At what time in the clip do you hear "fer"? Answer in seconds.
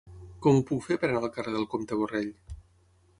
0.85-0.97